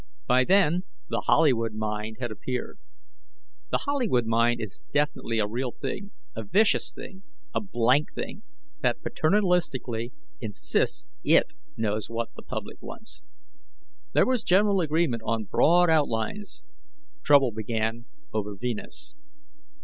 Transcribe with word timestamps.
By 0.25 0.45
then, 0.45 0.85
the 1.09 1.21
Hollywood 1.27 1.73
Mind 1.75 2.17
had 2.19 2.31
appeared. 2.31 2.79
The 3.69 3.81
Hollywood 3.85 4.25
Mind 4.25 4.59
is 4.59 4.83
definitely 4.91 5.37
a 5.37 5.45
real 5.45 5.73
thing, 5.73 6.09
a 6.35 6.43
vicious 6.43 6.91
thing, 6.91 7.21
a 7.53 7.61
blank 7.61 8.11
thing, 8.11 8.41
that 8.81 9.03
paternalistically 9.03 10.11
insists 10.39 11.05
It 11.23 11.51
knows 11.77 12.09
what 12.09 12.33
the 12.35 12.41
public 12.41 12.81
wants. 12.81 13.21
There 14.13 14.25
was 14.25 14.41
general 14.43 14.81
agreement 14.81 15.21
on 15.23 15.43
broad 15.43 15.91
outlines. 15.91 16.63
Trouble 17.21 17.51
began 17.51 18.05
over 18.33 18.55
Venus. 18.55 19.13